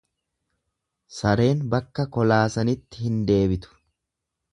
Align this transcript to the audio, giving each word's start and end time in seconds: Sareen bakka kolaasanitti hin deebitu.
Sareen 1.17 1.61
bakka 1.73 2.05
kolaasanitti 2.15 3.05
hin 3.09 3.21
deebitu. 3.29 3.79